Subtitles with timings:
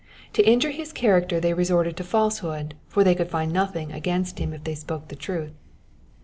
[0.33, 4.51] To injure his character they resorted to falsehood, for they could find nothing against him
[4.51, 5.51] if they spoke the truth.